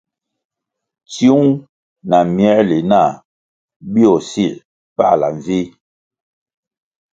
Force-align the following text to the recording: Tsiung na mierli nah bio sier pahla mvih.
Tsiung 1.11 1.49
na 2.09 2.19
mierli 2.35 2.79
nah 2.91 3.11
bio 3.91 4.13
sier 4.29 4.55
pahla 4.95 5.27
mvih. 5.37 5.69